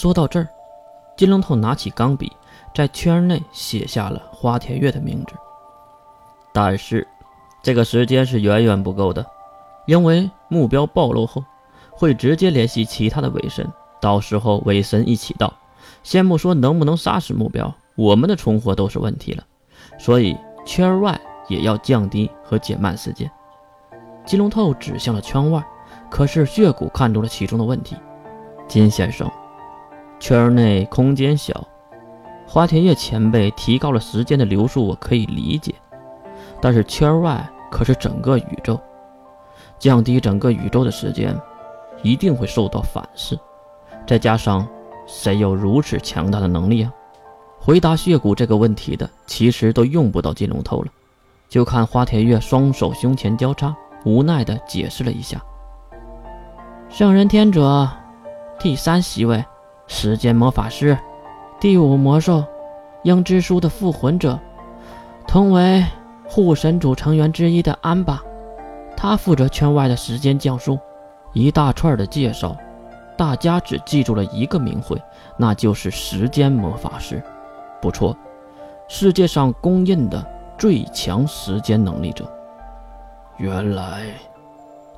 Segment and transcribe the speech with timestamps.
[0.00, 0.48] 说到这儿，
[1.14, 2.32] 金龙头拿起钢笔，
[2.74, 5.34] 在圈内写下了花田月的名字。
[6.54, 7.06] 但是，
[7.62, 9.26] 这个时间是远远不够的，
[9.84, 11.44] 因为目标暴露后，
[11.90, 15.52] 会直接联系其他的伪神，到时候伪神一起到，
[16.02, 19.44] 先不说能不能杀死目标，我们的存活都是问题了。
[19.98, 23.30] 所以，圈外也要降低和减慢时间。
[24.24, 25.62] 金龙透指向了圈外，
[26.08, 27.98] 可是血骨看出了其中的问题。
[28.66, 29.30] 金先生。
[30.20, 31.66] 圈内空间小，
[32.46, 35.74] 花田月前辈提高了时间的流速，我可以理解。
[36.60, 38.78] 但是圈外可是整个宇宙，
[39.78, 41.34] 降低整个宇宙的时间，
[42.02, 43.36] 一定会受到反噬。
[44.06, 44.68] 再加上，
[45.06, 46.92] 谁有如此强大的能力啊？
[47.58, 50.92] 回答血骨这个问题的，其实都用不到金龙头了。
[51.48, 55.42] 就看花田月双手胸前交叉，无奈地解释了一下
[56.90, 57.88] ：“圣人天者，
[58.58, 59.42] 第三席位。”
[59.92, 60.96] 时间魔法师，
[61.58, 62.44] 第五魔兽，
[63.02, 64.38] 鹰之书的复魂者，
[65.26, 65.84] 同为
[66.28, 68.22] 护神主成员之一的安巴，
[68.96, 70.78] 他负责圈外的时间降速。
[71.32, 72.56] 一大串的介绍，
[73.16, 74.96] 大家只记住了一个名讳，
[75.36, 77.20] 那就是时间魔法师。
[77.82, 78.16] 不错，
[78.86, 80.24] 世界上公认的
[80.56, 82.24] 最强时间能力者。
[83.38, 84.04] 原来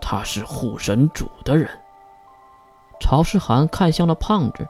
[0.02, 1.66] 他是护神主的人。
[3.00, 4.68] 曹世涵看向了胖子。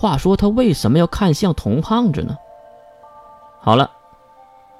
[0.00, 2.36] 话说他为什么要看向童胖子呢？
[3.58, 3.90] 好了，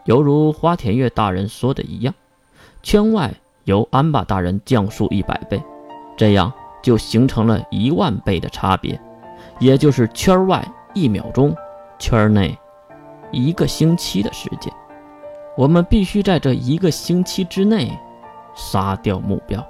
[0.05, 2.15] 犹如花田月大人说的一样，
[2.85, 5.61] 圈外由安巴大人降速一百倍，
[6.17, 9.01] 这样就形成了一万倍的差别，
[9.59, 11.53] 也就是圈外一秒钟，
[11.99, 12.57] 圈内
[13.33, 14.73] 一个星期的时间。
[15.57, 17.91] 我们必须在这一个星期之内
[18.55, 19.67] 杀掉目标。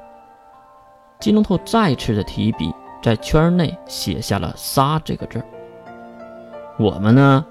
[1.19, 2.71] 金龙头再次的提笔。
[3.03, 5.43] 在圈内写下了“杀”这个字。
[6.79, 7.45] 我们呢？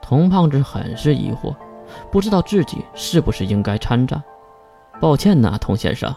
[0.00, 1.54] 童胖子很是疑惑，
[2.10, 4.22] 不知道自己是不是应该参战。
[5.00, 6.14] 抱歉呐，童先生，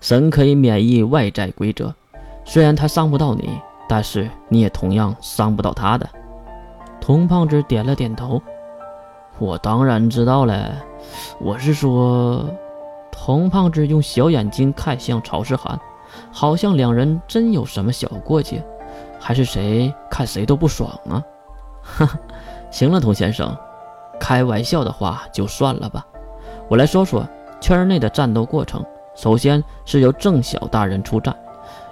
[0.00, 1.94] 神可以免疫外在规则，
[2.44, 3.58] 虽然他伤不到你，
[3.88, 6.08] 但是你也同样伤不到他的。
[7.00, 8.42] 童胖子点了点头。
[9.38, 10.72] 我当然知道了，
[11.40, 12.44] 我是说，
[13.10, 15.80] 童胖子用小眼睛看向曹世涵。
[16.30, 18.64] 好像两人真有什么小过节，
[19.18, 21.22] 还是谁看谁都不爽啊？
[21.82, 22.18] 哈哈，
[22.70, 23.56] 行了，童先生，
[24.18, 26.06] 开玩笑的话就算了吧。
[26.68, 27.26] 我来说说
[27.60, 28.84] 圈内的战斗过程。
[29.14, 31.36] 首先是由郑晓大人出战，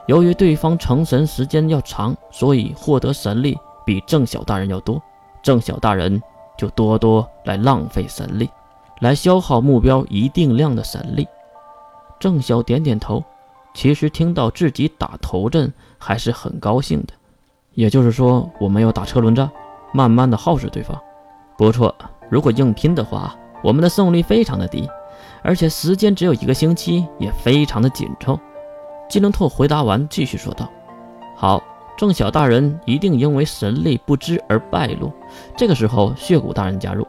[0.07, 5.03] 由于对方成神时间要长，所以获得神力比郑晓大人要多。
[5.43, 6.23] 郑晓大人
[6.57, 8.49] 就多多来浪费神力，
[9.01, 11.29] 来消耗目标一定量的神力。
[12.19, 13.23] 郑晓点点头。
[13.73, 17.15] 其实听到自己打头阵还是很高兴的，
[17.75, 19.49] 也就是说，我们要打车轮战，
[19.93, 21.01] 慢慢的耗死对方。
[21.57, 21.95] 不错，
[22.29, 24.89] 如果硬拼的话，我们的胜率非常的低，
[25.43, 28.39] 而且时间只有一个星期，也非常的紧凑。
[29.09, 30.69] 金龙透回答完，继续说道
[31.37, 31.63] ：“好，
[31.97, 35.13] 郑晓大人一定因为神力不支而败落。
[35.57, 37.07] 这个时候，血骨大人加入，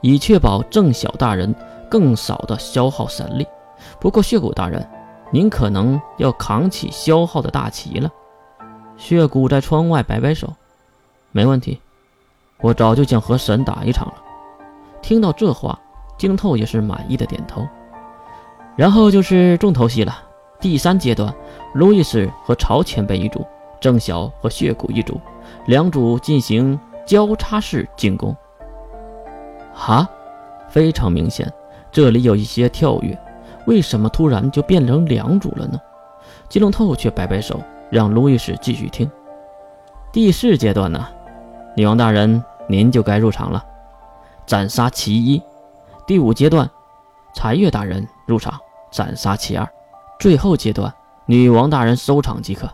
[0.00, 1.54] 以确保郑晓大人
[1.90, 3.46] 更少的消耗神力。
[4.00, 4.84] 不过，血骨大人。”
[5.30, 8.10] 您可能要扛起消耗的大旗了。
[8.96, 10.52] 血骨在窗外摆摆手，
[11.30, 11.80] 没问题，
[12.60, 14.14] 我早就想和神打一场了。
[15.00, 15.78] 听到这话，
[16.16, 17.66] 金透也是满意的点头。
[18.76, 20.16] 然后就是重头戏了，
[20.60, 21.32] 第三阶段，
[21.74, 23.46] 路易斯和朝前辈一组，
[23.80, 25.20] 郑晓和血骨一组，
[25.66, 28.36] 两组进行交叉式进攻。
[29.74, 30.08] 哈，
[30.68, 31.52] 非常明显，
[31.92, 33.16] 这里有一些跳跃。
[33.68, 35.78] 为什么突然就变成两组了呢？
[36.48, 39.08] 金龙透却摆摆手，让路易斯继续听。
[40.10, 41.06] 第四阶段呢，
[41.76, 43.62] 女王大人您就该入场了，
[44.46, 45.42] 斩杀其一。
[46.06, 46.68] 第五阶段，
[47.34, 48.58] 残月大人入场，
[48.90, 49.68] 斩杀其二。
[50.18, 50.90] 最后阶段，
[51.26, 52.66] 女王大人收场即可。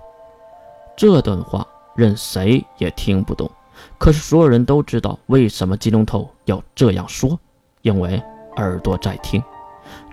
[0.97, 1.67] 这段话
[1.97, 3.51] 任谁也听不懂，
[3.99, 7.37] 可是所有人都知道为什么金龙头要这样说，
[7.83, 8.23] 因为
[8.59, 9.43] 耳朵在听。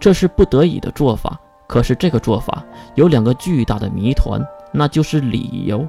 [0.01, 2.63] 这是不得已的做法，可是这个做法
[2.95, 4.41] 有两个巨大的谜团，
[4.73, 5.87] 那就是理由。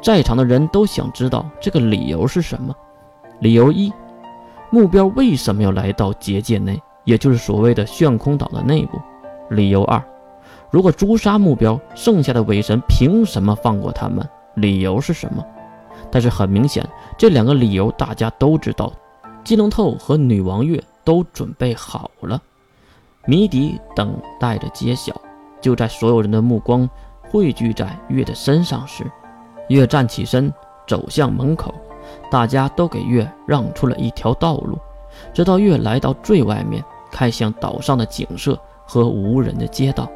[0.00, 2.74] 在场的人都想知道这个理由是什么。
[3.40, 3.92] 理由一：
[4.70, 8.98] 目标为什么要来到结界内，也就是所谓的炫空岛的内部？
[9.50, 10.02] 理由二：
[10.70, 14.26] 如果诛杀目标，剩下的伪神凭什么放过他们？
[14.54, 15.44] 理由是什么？
[16.10, 16.88] 但是很明显，
[17.18, 18.90] 这两个理由大家都知道，
[19.44, 22.40] 金龙透和女王月都准备好了。
[23.26, 25.12] 谜底等待着揭晓。
[25.60, 26.88] 就在所有人的目光
[27.30, 29.04] 汇聚在月的身上时，
[29.68, 30.52] 月站起身，
[30.88, 31.72] 走向门口，
[32.30, 34.76] 大家都给月让出了一条道路。
[35.32, 36.82] 直到月来到最外面，
[37.12, 40.10] 看向岛上的景色和无人的街道。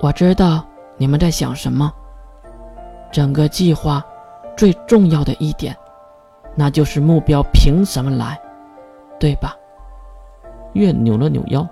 [0.00, 0.64] 我知道
[0.96, 1.92] 你们在想什么。
[3.12, 4.02] 整个计划
[4.56, 5.76] 最重要的一点，
[6.56, 8.40] 那就是目标凭什么来，
[9.20, 9.54] 对吧？
[10.72, 11.64] 月扭了扭腰，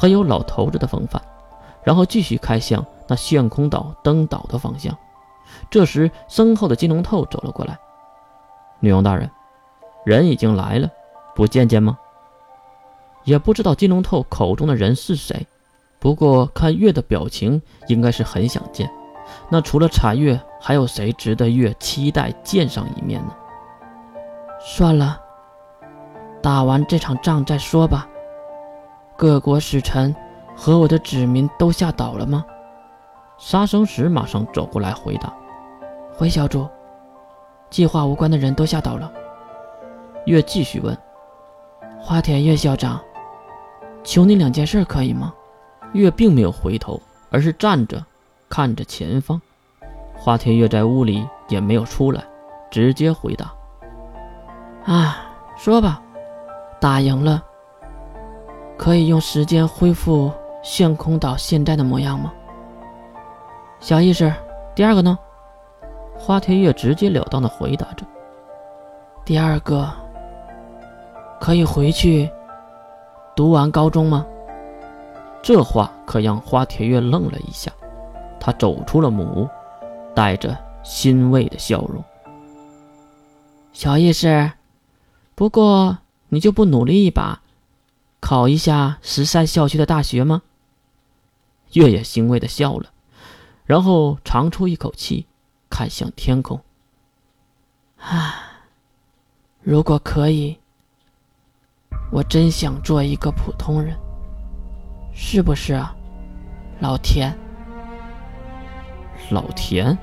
[0.00, 1.20] 很有老头子的风范，
[1.82, 4.96] 然后继续开向那炫空岛登岛的方向。
[5.68, 7.76] 这时，身后的金龙头走了过来
[8.78, 9.28] ：“女王大人，
[10.04, 10.88] 人已经来了，
[11.34, 11.98] 不见见吗？”
[13.24, 15.48] 也不知道金龙头口中的人是谁，
[15.98, 18.88] 不过看月的表情，应该是很想见。
[19.50, 23.34] 那除了彩月，还有谁值得月期待见上一面呢？
[24.60, 25.20] 算了，
[26.40, 28.08] 打完这场仗再说吧。
[29.18, 30.14] 各国使臣
[30.56, 32.46] 和我的子民都吓倒了吗？
[33.36, 35.34] 杀生石马上走过来回答
[36.14, 36.68] ：“回小主，
[37.68, 39.12] 计划无关的人都吓倒了。”
[40.26, 40.96] 月继续问
[41.98, 43.00] ：“花田月校长，
[44.04, 45.34] 求你两件事可以吗？”
[45.94, 48.00] 月并没有回头，而是站着
[48.48, 49.42] 看着前方。
[50.14, 52.22] 花田月在屋里也没有出来，
[52.70, 53.52] 直接回答
[54.86, 55.26] ：“啊，
[55.56, 56.00] 说吧，
[56.80, 57.42] 打赢了。”
[58.78, 60.32] 可以用时间恢复
[60.62, 62.32] 炫空岛现在的模样吗？
[63.80, 64.32] 小意识。
[64.74, 65.18] 第二个呢？
[66.16, 68.06] 花田月直截了当的回答着。
[69.24, 69.90] 第二个，
[71.40, 72.30] 可以回去
[73.34, 74.24] 读完高中吗？
[75.42, 77.72] 这话可让花田月愣了一下，
[78.38, 79.48] 他走出了木屋，
[80.14, 82.02] 带着欣慰的笑容。
[83.72, 84.52] 小意识，
[85.34, 85.98] 不过
[86.28, 87.40] 你就不努力一把？
[88.20, 90.42] 考一下十三校区的大学吗？
[91.72, 92.90] 月也欣慰的笑了，
[93.64, 95.26] 然后长出一口气，
[95.68, 96.60] 看向天空。
[97.98, 98.62] 啊，
[99.60, 100.58] 如果可以，
[102.10, 103.96] 我真想做一个普通人，
[105.12, 105.94] 是不是啊，
[106.80, 107.32] 老田？
[109.30, 109.96] 老田？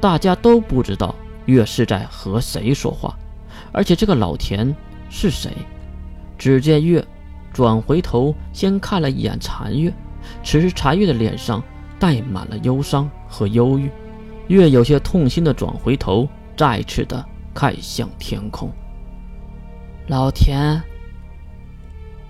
[0.00, 1.14] 大家都不知道
[1.46, 3.18] 月是在和谁说话，
[3.72, 4.74] 而且这个老田
[5.10, 5.52] 是谁？
[6.46, 7.04] 只见月
[7.52, 9.92] 转回头，先看了一眼残月。
[10.44, 11.60] 此时残月的脸上
[11.98, 13.90] 带满了忧伤和忧郁。
[14.46, 18.70] 月有些痛心的转回头，再次的看向天空。
[20.06, 20.80] 老田，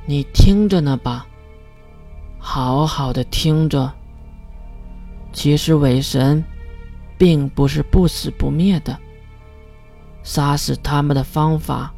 [0.07, 1.27] 你听着呢吧，
[2.39, 3.93] 好好的听着。
[5.31, 6.43] 其实伪神
[7.19, 8.99] 并不是不死不灭的，
[10.23, 11.93] 杀死他们的方法，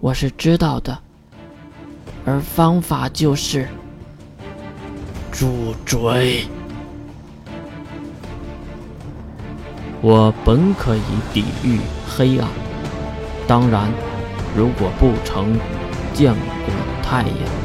[0.00, 1.03] 我是知道的。
[2.26, 3.68] 而方法就是
[5.30, 6.46] 住嘴！
[10.00, 12.48] 我本可以抵御黑暗，
[13.46, 13.90] 当然，
[14.56, 15.58] 如果不成
[16.12, 17.63] 见过太阳。